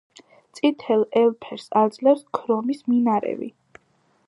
[0.59, 3.53] წითელ ელფერს აძლევს ქრომის მინარევი.